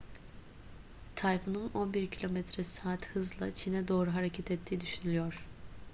tayfunun 1.15 1.69
11 1.73 2.09
km/saat 2.11 3.05
hızla 3.07 3.51
çin'e 3.51 3.87
doğru 3.87 4.13
hareket 4.13 4.51
ettiği 4.51 4.81
düşünülüyor 4.81 5.45